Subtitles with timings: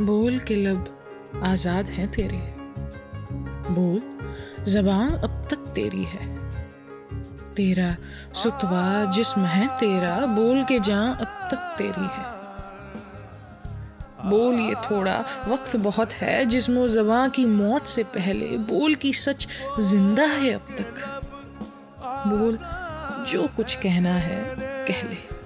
[0.00, 0.98] बोल के लब
[1.44, 2.54] आज़ाद हैं तेरे।
[3.70, 4.00] बोल,
[4.64, 6.26] जबान अब तक तेरी है।
[7.54, 7.96] तेरा
[8.34, 12.26] सुतवा जिस्म है तेरा, बोल के जा अब तक तेरी है।
[14.30, 19.48] बोल ये थोड़ा वक्त बहुत है, जिसमो जबां की मौत से पहले बोल की सच
[19.80, 20.94] ज़िंदा है अब तक।
[22.26, 22.58] बोल,
[23.24, 25.37] जो कुछ कहना है कह ले।